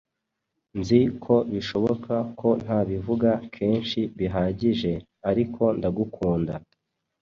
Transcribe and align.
Nzi 0.79 0.99
ko 1.23 1.35
bishoboka 1.51 2.15
ko 2.39 2.49
ntabivuga 2.63 3.31
kenshi 3.55 3.99
bihagije, 4.17 4.93
ariko 5.29 5.63
ndagukunda. 5.77 6.53